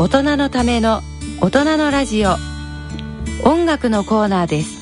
[0.00, 1.02] 大人のための
[1.42, 2.30] 大人のラジオ。
[3.44, 4.80] 音楽のコーナーです。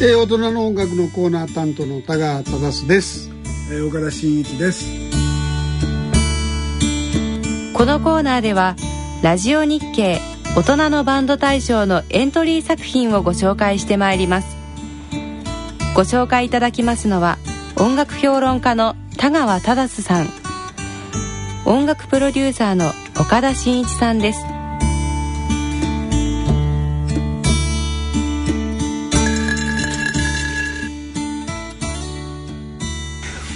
[0.00, 3.28] えー、大人の音楽のコーナー担当の田川忠です、
[3.72, 4.86] えー、岡田真一です。
[7.74, 8.76] このコーナーでは
[9.24, 10.20] ラジオ日経
[10.54, 14.56] 大人のバンド大賞のエントリー作品をご紹介してまいります。
[15.96, 17.38] ご紹介いただきますのは
[17.74, 20.41] 音楽評論家の田川忠さん
[21.64, 22.90] 音楽プロデューサーの
[23.20, 24.44] 岡田真一さんです。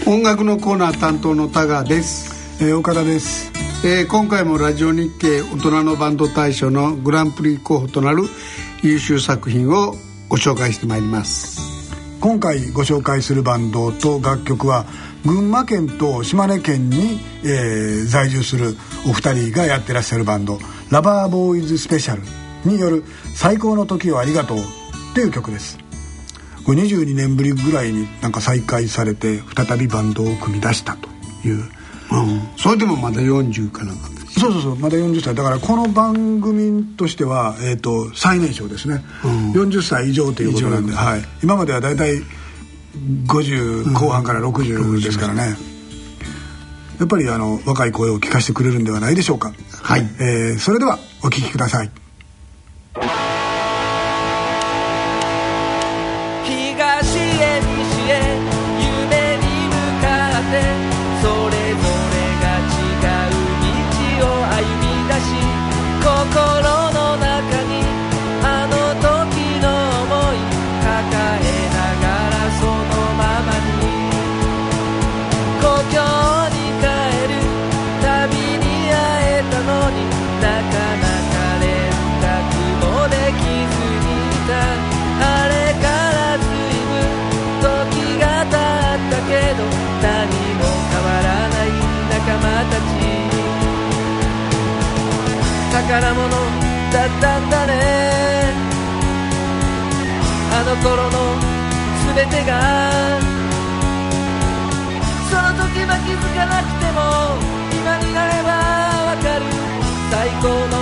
[0.07, 3.51] 音楽のコーナー担当の田川です、えー、岡田です、
[3.85, 8.23] えー、今回もラジオ日経大人のバンド大賞のグランプリ候補となる
[8.83, 9.97] 優秀作品を
[10.29, 11.61] ご紹介してまいります。
[12.21, 14.87] 今回ご紹介するバンドと楽曲は
[15.27, 18.77] 群馬県と島根県に、えー、在住する
[19.09, 22.23] お二人がやってらっしゃるバンド「ラバーボーイズスペシャル」
[22.65, 24.63] による「最高の時をありがとう」っ
[25.15, 25.79] ていう曲です。
[26.65, 31.09] これ22年ぶりぐらいになんか再開されて再びバンドを組み出したと
[31.47, 31.65] いう、うん、
[32.57, 35.35] それでもまだ40かなんかそうそうそうまだ40歳。
[35.35, 42.23] だからこの番組としては、えーと、最年少ですね、うん、40歳以上ということなんで、はい、今までは大体
[43.27, 45.57] 50後半から60ですからね、
[46.99, 49.53] やっぱりあの若い声を聞かせてくれるんではないでしょうか。
[49.83, 51.91] はい、えー、それではお聞きください
[95.87, 96.29] 宝物
[96.93, 97.73] だったんだね。
[100.53, 101.17] あの頃の
[102.17, 102.51] 全てが。
[105.31, 106.99] その時は気づかなくても
[107.71, 108.51] 今になれば
[109.11, 109.43] わかる。
[110.11, 110.75] 最高の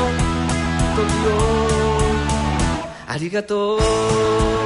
[0.97, 1.31] 時を。
[3.07, 4.64] ありがとう。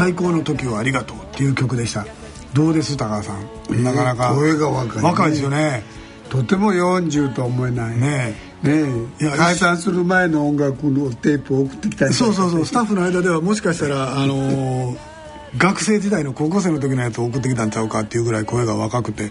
[0.00, 2.06] 最高の時をありがとうっていう曲でした。
[2.54, 5.82] どうです高橋さん、えー、なかなか声が若い、ね、若いですよね。
[6.30, 7.98] とても40とは思えない。
[7.98, 8.84] ねね
[9.36, 12.64] 解散する前の音楽のテープを送ってきたりそうそうそう。
[12.64, 14.96] スタッフの間ではもしかしたらあのー、
[15.58, 19.30] 学生時代の高校生の時のやつを送ってきたんちゃうかっていうぐらい声が若くて。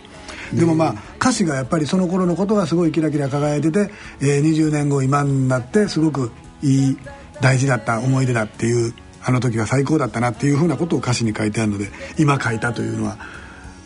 [0.53, 3.89] でもまあ歌詞がやっぱりその頃のことがすごいキラキラ輝いてて、
[4.21, 6.31] えー、20年後今になってすごく
[6.61, 6.97] いい
[7.41, 8.93] 大事だった思い出だっていう
[9.23, 13.17] あの時は最高だったなっていうふうなことを歌詞に書いてあるので今書いたというのは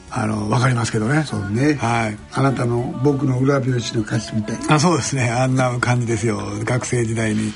[0.10, 1.24] あの分かりますけどね。
[1.24, 1.74] そうね。
[1.74, 2.18] はい。
[2.34, 4.76] あなたの僕の裏表紙の歌詞みたいな。
[4.76, 5.32] あそうですね。
[5.32, 6.40] あんな感じですよ。
[6.64, 7.52] 学生時代に。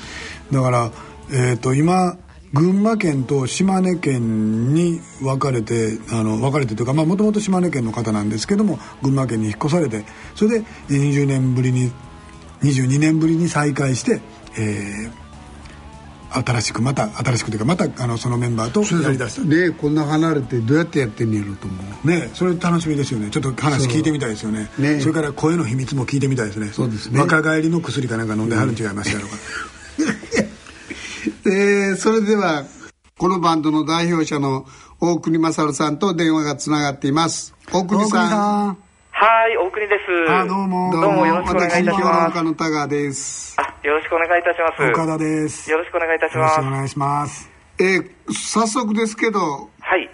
[0.50, 0.90] だから
[1.30, 2.16] えっ、ー、と今
[2.52, 11.92] 群馬県と島根県に分かれてあの分かれてというかもともと島根県の方なんですけども群馬県に引っ越されてそれで20年ぶりに
[12.62, 14.20] 22年ぶりに再会して、
[14.58, 15.27] えー、
[16.30, 22.08] 新しくまた新しくというかまたあのそのメンバーとやりだしたねこんな離れてどうやってやってんねやろと思う。
[22.08, 23.30] ねそれ楽しみですよね。
[23.30, 24.70] ちょっと話聞いてみたいですよね。
[24.78, 25.00] ね。
[25.00, 26.68] それから声の秘密も聞いてみたいですね。
[26.68, 27.20] そうですね。
[27.20, 29.36] 若返りの薬かなんか飲んではるん違いますやろうか、
[31.50, 32.64] えー、それでは
[33.16, 34.66] このバンドの代表者の
[35.00, 37.54] 大国勝さんと電話がつながっています。
[37.72, 38.78] 大国さん。
[39.10, 40.30] はい、大国です。
[40.30, 40.92] あ、どうも。
[40.92, 42.42] どうもよろしくお願いいたします。
[42.42, 43.56] の田川です。
[43.58, 44.90] あ、よろしくお願いいたします。
[44.90, 45.70] 岡田です。
[45.70, 46.58] よろしくお願いいたします。
[46.58, 47.50] よろしくお願いします。
[47.78, 50.10] えー、早速ですけど、はい。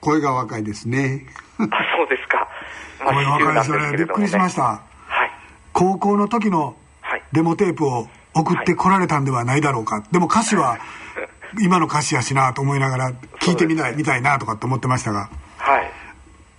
[0.00, 1.26] 声が若いですね。
[1.58, 1.64] あ、
[1.96, 2.48] そうですか。
[3.04, 3.96] まあ、声若いですよね。
[3.98, 4.62] びっくりしました。
[4.62, 4.80] は
[5.26, 5.30] い。
[5.72, 6.76] 高校の時の
[7.32, 10.02] デモテープを送ってこられたんではないだろうか。
[10.10, 10.78] でも歌詞は、
[11.60, 13.10] 今の歌詞やしなと思いながら
[13.40, 15.28] 聞いてみたいみたいなとかって思ってましたが
[15.58, 15.90] はい。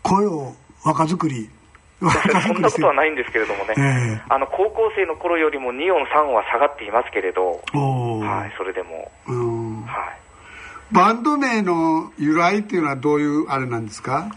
[0.03, 0.56] 声を
[0.86, 1.54] 若作り若
[2.45, 3.81] そんなことはないんですけれどもね、え
[4.18, 4.21] え。
[4.30, 9.83] あの高校生の頃よりも2音、3音は下がっていますけれど、はい、それでも、うん。
[9.86, 10.18] はい、
[10.92, 14.27] バンド名の由来っていうのはどういうあれなんですか？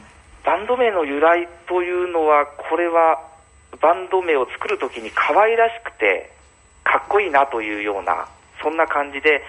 [0.44, 3.20] バンド名の由来というのは、これは
[3.82, 6.30] バンド名を作るときに可愛らしくて、
[6.84, 8.26] かっこいいなというような、
[8.62, 9.42] そんな感じで、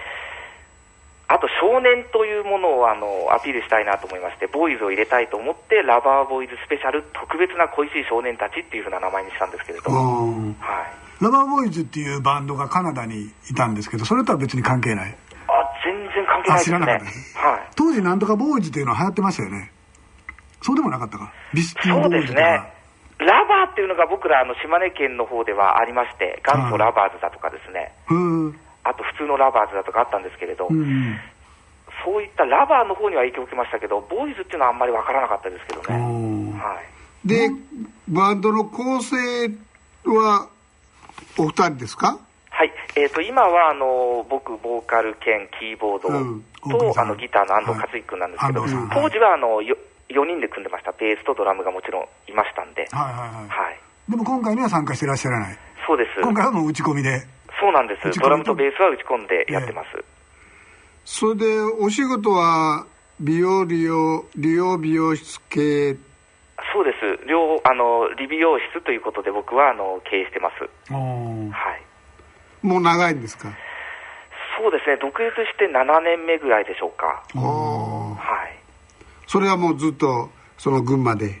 [1.30, 10.56] あと少年というものをあのアピールしたいなと思いまして、ボーイズを入れたいと思って、ラバーボーイズスペシャル特別な恋しい少年たちっていうふうな名前にしたんですけれど、はい、うん。
[11.20, 15.14] ラバーボーイズっていうバンドがカナダにいたんですけどそれとは別に関係ない？
[15.46, 15.52] あ
[15.84, 17.38] 全然関係ないですあ知らなかったねです。
[17.38, 17.60] はい。
[17.76, 19.70] 当時なんとかボーイズっていうのは流行ってましたよね。
[20.62, 21.32] そうでもなかったか？
[21.54, 22.80] ビスティンそうボーイズとかですね。
[23.20, 28.54] ラバーっていうのが僕らあの島根県の方ではありまして、元祖ラバーズだとかですね、ふー
[28.84, 31.16] あと普通のラバーズだとかあったんですけれど、うん
[32.04, 35.98] そういったラバーの方には影響を受けましたけど、ボーイズっていうのはあんまりわからなかったですけどおね。
[35.98, 36.80] ーは
[37.24, 37.28] い。
[37.28, 37.50] で
[38.08, 39.16] バンドの構成
[40.06, 40.48] は
[41.36, 42.18] お二人ですか？
[42.50, 42.72] はい。
[42.96, 46.44] えっ、と、今はあの、僕、ボーカル兼キーボードうん
[46.96, 49.76] あの、ギターの安藤はい克之君なんですけど、安藤さん当時はあの、よ
[50.08, 50.92] 4人で組んでました。
[50.92, 52.88] ベースとドラムがもちろんいましたんで。
[52.90, 53.80] はいはいはいはい。
[54.08, 56.20] でも今回には参加してらっしゃらないそうです。
[56.22, 57.22] 今回はもう打ち込みで
[57.60, 58.18] そうなんです。
[58.18, 59.88] ドラムとベースは打ち込んでやってます。
[61.04, 62.86] それでお仕事は
[63.20, 65.96] 美容利用利用美容室系
[66.72, 67.26] そうです。
[67.26, 70.68] 両、あの、理美容室ということで僕は、あの、経営してます。
[70.92, 71.48] は
[72.62, 72.66] い。
[72.66, 73.48] もう長いんですか？
[74.58, 74.98] そうですね。
[74.98, 77.24] 独立して7年目ぐらいでしょうか。
[77.34, 78.56] はい。
[79.26, 80.28] それはもうずっと
[80.58, 81.40] その群馬で？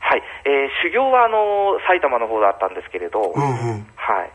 [0.00, 0.22] はい。
[0.46, 4.30] えー修行は、あの、埼玉の方だったんですけれど、うんうんはい。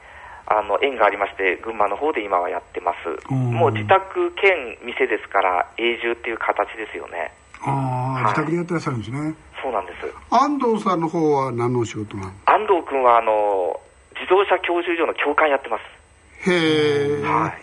[0.49, 2.97] あの、縁がありまして、群馬の方で今はやってます。
[3.29, 7.31] うんもう自宅兼店ですから、永住っていう形ですよね。
[7.61, 7.73] ああ
[8.13, 10.07] はい自宅でやってらっしゃるんですねそうなんです。
[10.31, 13.79] 安藤さんの方は何のお仕事なの安藤君は、あの、
[14.15, 16.49] 自動車教習所の教官やってます。
[16.49, 17.61] へえ、はい。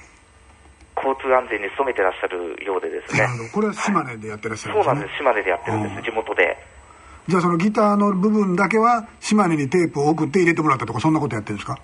[0.96, 3.26] 交通安全に努めてらっしゃるようでですね。
[3.52, 5.18] これは島根でやってらっしゃるんですねそうなんです。
[5.18, 6.56] 島根でやってるんでうんす、地元で。
[7.28, 11.78] じゃあそのギターの部分だけは島根にテープを送って入れてもらったとかそんなことやってるんですか？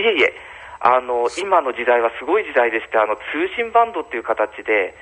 [0.00, 0.34] いえいえ、
[0.80, 3.22] あの、今の時代はすごい時代でして、あの、通
[3.56, 4.94] 信バンドっていう形で、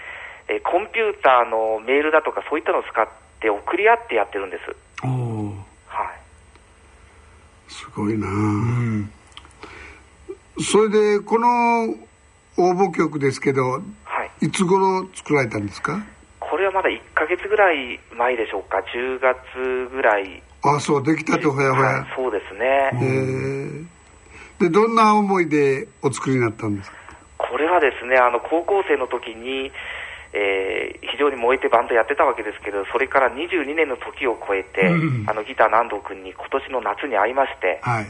[0.48, 3.06] えーコンピューターのメールだとかそういったのを使っ
[3.38, 4.74] て送り合ってやってるんです。
[5.04, 5.48] おお
[5.86, 6.18] はい。
[7.68, 9.12] すごいな、うん
[10.60, 11.90] それでこの
[12.56, 14.46] 応募曲ですけどはい。
[14.46, 16.02] いつ頃作られたんですか？
[16.40, 18.78] これはまだ1ヶ月ぐらい前でしょうか。
[18.78, 20.42] 10月ぐらい。
[20.64, 22.90] あそうできたてほやほや、はい、そうですへね。
[23.02, 23.84] え
[24.58, 26.96] でどんな思いでお作りになったんですか？
[27.38, 29.70] これはですね、あの、高校生の時に、
[30.32, 35.26] えー非常に燃えてバンドやってたわけですけど、それから22年の時を超えて、うん。
[35.28, 38.06] あの、ギターの安藤君に今年の夏に会いまして、はい。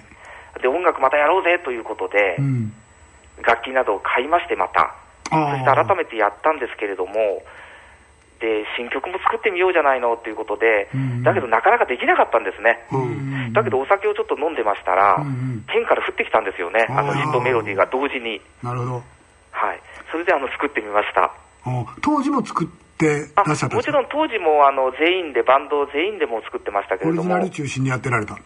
[0.60, 2.72] で、音楽またやろうぜということで、うん。
[3.42, 4.94] 楽器などを買いましてまた、
[5.30, 7.42] そして改めてやったんですけれども、
[8.40, 12.86] で、新曲も作ってみようじゃないのということでうん、だけどなかなかできなかったんですね。
[12.92, 13.52] うん。
[13.52, 18.40] だけどお酒をちょっと飲んでましたらうんうん、天から降ってきたんですよね、あのあーヒットメロディーが同時に。
[18.62, 18.92] なるほど。
[19.50, 19.80] はい。
[20.12, 21.32] それであの作ってみました。
[21.66, 27.22] お当時も作ってあらっしゃったもちろん当時もあの全員で、バンド全員でも作ってましたけれども。
[27.22, 28.38] オリジナ、ル中心にやってられた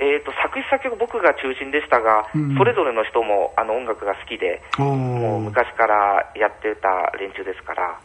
[0.00, 2.56] えー、と作詞作曲僕が中心でしたが、うん。
[2.56, 7.98] それぞれの人もあの音楽が好きで、もう昔からやってた連中ですから、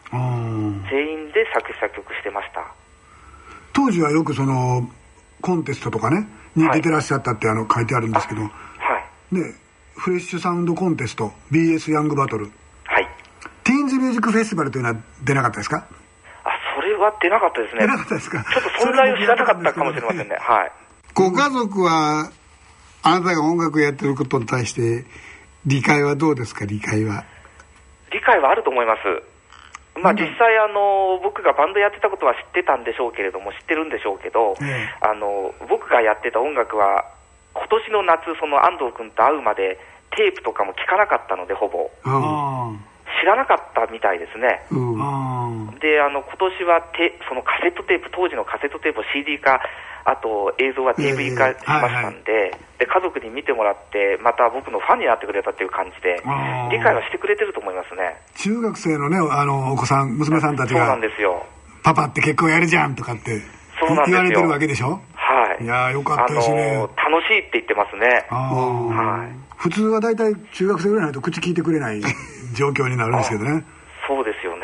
[0.90, 2.66] 全員で作詞作曲してました。
[3.72, 4.88] 当時はよくその
[5.40, 8.42] コンテストとかねに出てらっしゃったってあの書いてあるんですけど、
[9.40, 9.50] はい。
[9.52, 9.54] ね
[9.96, 12.50] フレッシュサウンドコンテスト BS ヤングバトル
[12.84, 13.08] はい。
[13.62, 15.86] ティーンズミュージックフェスティバルというのは出なかったですか？
[16.44, 17.80] あ、それは出なかったですね。
[17.82, 18.44] 出なかったですか？
[18.44, 20.36] ちょっと存在を知らなかったかもしれませんね。
[20.40, 20.72] はい。
[21.14, 22.30] ご家族は
[23.02, 25.04] あなたが音楽やってることに対して
[25.64, 26.64] 理解はどうですか？
[26.66, 27.24] 理解は
[28.12, 29.00] 理解はあると思います。
[30.02, 37.04] まあ実際あの、僕がバンドやってたことは知ってたんでしょうけれども、知ってるんでしょうけど、ええあの、僕がやってた音楽は、
[37.64, 39.78] 今年の夏、その安藤君と会うまで、
[40.16, 41.90] テープとかも聞かなかったので、ほぼ。
[43.20, 44.60] 知らなかったみたいですね。
[44.70, 49.60] あうんで、あの、今年はテ、そのカセットテープ、当時のカセットテープを CD 化、
[50.04, 56.20] あと映像は DVD 化しましたんで、で、家族に見てもらって、また僕のファンになってくれたっていう感じで
[56.70, 58.20] 理解はしてくれてると思いますね。
[58.36, 61.46] 中学生のねあのお子さん娘さんたちそうながんですよ。
[61.82, 63.40] 「パパって結構やるじゃん」とかって
[63.80, 65.00] そうなんですよ言われてるわけでしょ？
[65.56, 65.64] はい。
[65.64, 66.70] いやーよかったですね。
[66.72, 68.26] あのー楽しいって言ってますね。
[68.30, 69.32] はい。
[69.56, 72.00] 普通は大体中学生ぐらいになると口聞いてくれない
[72.54, 73.64] 状況になるんですけどね。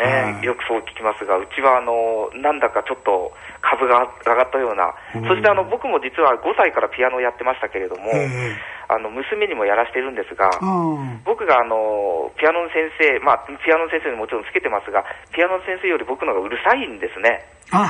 [0.00, 0.44] ね、はい。
[0.44, 4.96] よくそう聞きますが、うちはあのなんだかちょっと株が上がったような、
[5.28, 8.56] そしてあの僕も実は5歳からピアノをやってましたけれども、ええ。
[8.90, 17.44] あの娘にもやらしてるんですが、うん僕があのピアノの先生、まあ、ピアノの先生にもちろんつけてますが、ピアノの先生より僕の方がうるさいんですね。
[17.70, 17.86] あ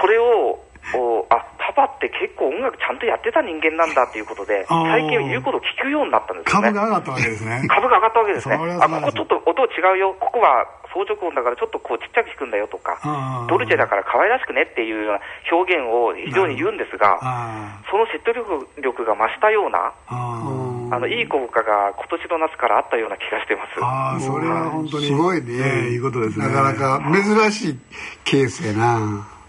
[0.00, 0.60] それを、
[0.98, 6.74] おあパパって結構音楽ちゃんとやってた人間なんだっていうことで、最近言うことを聞くようになったんですよね。
[6.74, 7.62] 株が上がったわけですね。
[7.70, 8.54] 株が上がったわけですね。
[8.56, 10.16] あ、ここちょっと音違うよ。
[10.18, 13.00] ここは相乗音だからちょっとこうちっちゃく弾くんだよとか
[13.48, 23.80] ドルチェだから可愛らしくねっていうような表現を非常に言うんですが、あその説得力力が増したような、あの、いい効果が今年の夏からあったような気がしてます。
[23.80, 26.46] ああそれは本当にすごいね、ええいいことですね。
[26.46, 27.78] なかなか珍しい
[28.24, 29.00] ケースやな。
[29.00, 29.41] は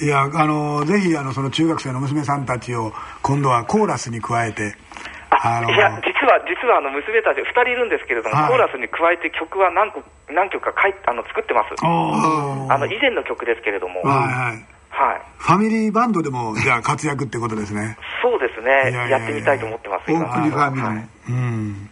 [0.00, 0.04] い。
[0.04, 4.76] いやあのぜひあのその中学生の娘さんたちを今度はコーラスに加えて
[5.30, 8.48] あいや、実は、実はあの娘たち2人いるんですけれども、はい。
[8.48, 11.76] コーラスに加えて曲は何個何曲か書いあの作ってます。
[11.84, 14.66] あの以前の曲ですけれども、はいはい。
[14.90, 15.22] はい。
[15.38, 17.98] ファミリーバンドでもじゃあ活躍ってことですね。
[18.22, 18.90] そうですね。
[18.90, 21.08] いやってみたいと思ってます、大今国ファミリー、はい。
[21.28, 21.90] うん。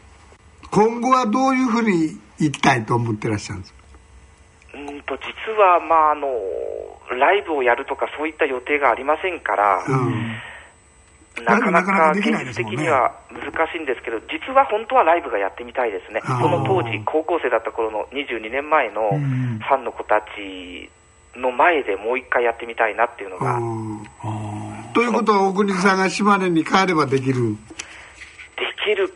[0.70, 3.78] 今後はどういうふうに行きたいと思ってらっしゃるんですか？
[5.06, 6.28] と実は、まあ、あの
[7.18, 10.36] ライブをやるとかそういった予定がありませんから、うん。
[11.44, 16.42] なかななか現実的には難しいんですけど、実は本当はライブがやってみたいですね、あー。
[16.42, 19.58] この当時、高校生だった頃の22年前のフうん。
[19.62, 20.90] ァンの子たち
[21.36, 23.60] の前でもう一回やってみたいなっていうのが、
[24.94, 27.50] ということは大国さんが島根に帰ればできる？
[28.56, 29.12] できる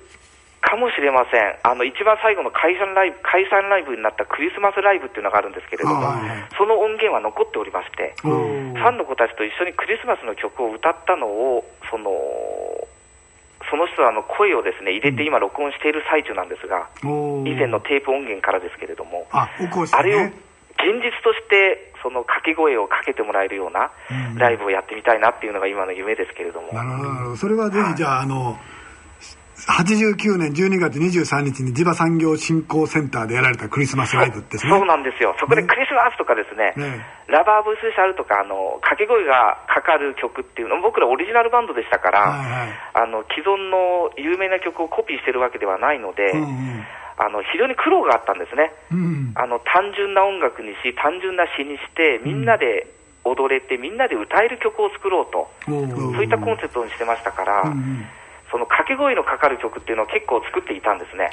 [0.61, 8.14] かもしれません、あの一番最後の解散ライブ解散ライブになったクリスマスライブっていうのがあるんですけれども、はいその音源は残っておりまして。
[8.21, 12.11] ファンの子たちと一緒にクリスマスの曲を歌ったのを、その、
[13.69, 20.33] その人らの声をですね、入れて今録音している最中なんですが、以前のテープ音源からですけれども、あ起こしてあれをね
[20.81, 23.90] 現実として、その掛け声をかけてもらえるような
[24.37, 26.73] ライブをやってみたいなっていうのが今の夢ですけれども。
[26.73, 27.37] なるほどなるほど。
[27.37, 28.59] それはぜひじゃああの
[29.67, 34.73] 89年12月23日に地場産業振興センターでやられたクリスマスライブですね。
[34.73, 35.35] そうなんですよ。
[35.38, 37.05] そこでクリスマスとかですね、ね。
[37.29, 42.69] ラバーブースペシャルとか、あの、掛け声がかかる曲っていうの、僕らオリジナルバンドでしたから、はいはい。
[42.95, 46.85] あの、既存の有名な曲をコピーしてるわけではないので、うんうん。
[47.19, 48.73] あの、非常に苦労があったんですね。
[48.90, 52.87] うんあの、単純な音楽にし、単純な詩にして、みんなで
[53.25, 57.69] 踊れて、みんなで歌える曲を作ろうと、そういったコンセプトにしてましたから、う
[58.90, 61.30] け声のかかる曲っていうのを結構作っていたんですね。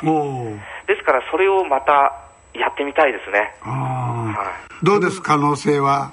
[0.86, 2.14] ですから、それをまた
[2.54, 3.56] やってみたいですね。
[3.62, 4.86] あはい。
[4.86, 6.12] どうです可能性は？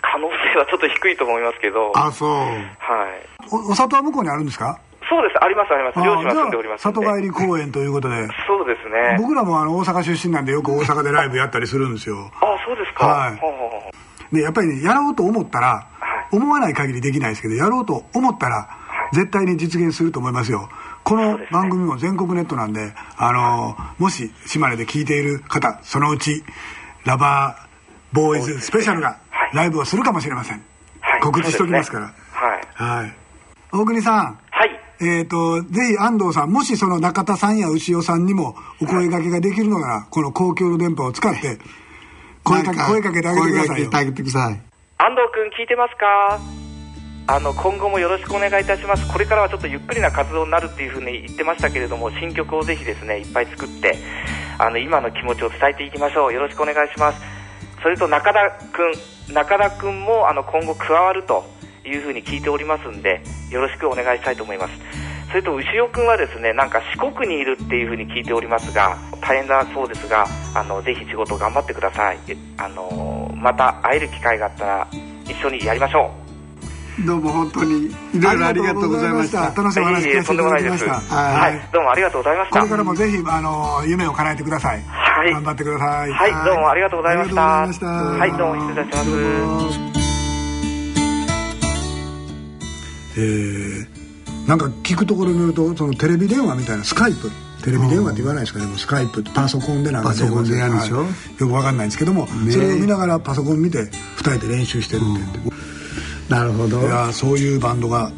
[0.00, 2.48] 可能性はちょっと低いと思いますけど、あそうはい。
[3.48, 4.78] ーおお里は向こうにあるんですか？
[5.08, 5.98] そうです、あります、あります。
[5.98, 6.82] 両親は住んでおります。
[6.82, 9.16] 里帰り公演ということでそうですね。
[9.18, 13.06] 僕らもあの大阪出身なんでよく大阪でライブやったりするんですよあ、そうですか。
[13.06, 15.80] はいでやっぱりねやろうと思ったら、は
[16.32, 18.68] い思わない限りできないですけどやろうと思ったら、い
[19.14, 20.68] 絶対に実現すると思いますよ。
[21.04, 26.42] この番組も全国ネットなんで、あのもし島根で聞いている方そのうち
[27.04, 29.56] ラバーボーイズスペシャルがはい。
[29.56, 30.62] ライブをするかもしれません、
[31.00, 31.20] はい。
[31.20, 32.06] 告知しておきますから。
[32.32, 33.02] はい。
[33.02, 33.16] はい。
[33.72, 34.38] 大国さん。
[34.50, 34.80] はい。
[35.00, 41.58] えー、とぜひ安藤さんもしその中田さんや牛尾さんにもお声掛けができるのなら、この公共の電波を使って
[42.42, 43.66] 声かけなん声かけてあげてくださいよ。
[43.66, 44.62] 声かけてあげてください。
[44.96, 46.53] 安藤君聞いてますか？
[47.26, 49.10] あの今後もよろしくお願いいたします。
[49.10, 53.96] これからはちょっとゆっくりな活動になるっていうふうに言ってましたけれども新曲をぜひですねいっぱい作って
[54.58, 56.32] あの今の気持ちを伝えていきましょう。
[56.34, 57.20] よろしくお願いします。
[57.82, 61.46] それと中田君中田君もあの今後加わると
[61.86, 64.74] いうふうに聞いておりますんでよろしくお願いしたいと思います。
[65.30, 72.18] それと牛尾君はですねなんか四国にいるっていうふうに聞いておりますが大変だそうですがあのぜひ仕事頑張ってください。
[72.58, 74.88] あのまた会える機会があったら
[75.24, 76.23] 一緒にやりましょう。
[77.02, 77.86] どうも本当に。
[77.86, 79.50] いろいろありがとうございました。
[79.50, 81.00] 楽しいお話聞かせていただきました。
[81.00, 82.58] はい、どうもありがとうございました。
[82.60, 85.32] これからもぜひあの夢を叶えてください、はい。
[85.32, 86.10] 頑張ってください。
[86.12, 87.62] はい、どうもありがとうございました。
[87.62, 88.14] ありがとうございました。
[88.16, 89.80] はい、どうも失礼いたします。
[93.16, 94.04] えー
[94.46, 97.30] なんか聞くところによるとそのテレビ電話みたいなスカイプ。
[97.64, 98.58] テレビ電話って言わないですか。
[98.58, 100.98] ねもうスカイプパソコンでなんかパソコンでやるでしょ。
[100.98, 101.06] はい
[101.40, 105.53] よくわかんないんですけども、ねそれを見ながらパソコン見て二人で練習してるって言って、
[106.34, 106.80] なるほど。
[106.80, 108.10] いやそういうバンドが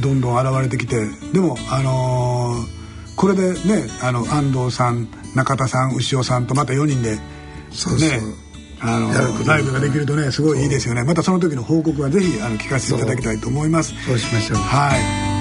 [0.00, 2.82] どんどん現れてきてでもあのー
[3.14, 7.18] これでねあの安藤さん中田さん牛尾さんとまた4人で
[7.70, 8.20] そうね
[8.80, 9.12] あの
[9.46, 11.04] ライブができるとねすごいいいですよね。
[11.04, 13.94] またその時の報告はぜひあの聞かせていただきたいと思います。
[14.06, 14.58] そうしましょう。
[14.58, 14.96] は
[15.28, 15.31] い